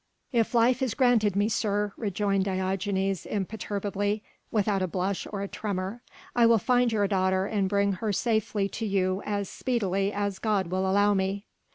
"If 0.31 0.55
life 0.55 0.81
is 0.81 0.95
granted 0.95 1.35
me, 1.35 1.47
sir," 1.47 1.93
rejoined 1.95 2.45
Diogenes 2.45 3.23
imperturbably, 3.27 4.23
without 4.49 4.81
a 4.81 4.87
blush 4.87 5.27
or 5.31 5.43
a 5.43 5.47
tremor, 5.47 6.01
"I 6.35 6.47
will 6.47 6.57
find 6.57 6.91
your 6.91 7.07
daughter 7.07 7.45
and 7.45 7.69
bring 7.69 7.93
her 7.93 8.11
safely 8.11 8.67
to 8.69 8.85
you 8.87 9.21
as 9.27 9.47
speedily 9.47 10.11
as 10.11 10.39
God 10.39 10.71
will 10.71 10.89
allow 10.89 11.13
me." 11.13 11.45